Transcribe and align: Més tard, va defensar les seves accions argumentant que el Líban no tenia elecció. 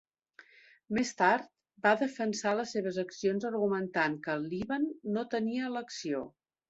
Més 0.97 1.09
tard, 1.17 1.43
va 1.87 1.91
defensar 1.99 2.53
les 2.61 2.73
seves 2.77 2.97
accions 3.03 3.45
argumentant 3.51 4.17
que 4.25 4.35
el 4.39 4.49
Líban 4.55 4.89
no 5.19 5.27
tenia 5.35 5.69
elecció. 5.73 6.25